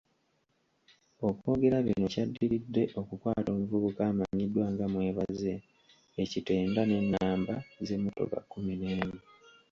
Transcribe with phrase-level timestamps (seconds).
[1.27, 5.55] Okwogera bino kyadiridde okukwata omuvubuka amanyiddwa nga Mwebaze
[6.21, 9.17] e Kitenda ne namba z'emmotoka kumi n'emu.